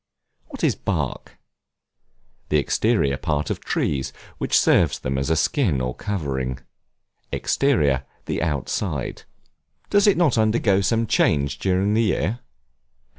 [0.47, 1.37] What is Bark?
[2.49, 6.57] The exterior part of trees, which serves them as a skin or covering.
[7.31, 9.21] Exterior, the outside.
[9.91, 12.39] Does it not undergo some change during the year?